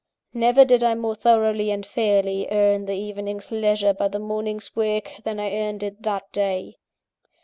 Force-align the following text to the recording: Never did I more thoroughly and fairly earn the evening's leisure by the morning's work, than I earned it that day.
Never 0.33 0.65
did 0.65 0.83
I 0.83 0.95
more 0.95 1.13
thoroughly 1.13 1.69
and 1.69 1.85
fairly 1.85 2.47
earn 2.49 2.87
the 2.87 2.95
evening's 2.95 3.51
leisure 3.51 3.93
by 3.93 4.07
the 4.07 4.17
morning's 4.17 4.75
work, 4.75 5.11
than 5.23 5.39
I 5.39 5.53
earned 5.55 5.83
it 5.83 6.01
that 6.01 6.31
day. 6.31 6.77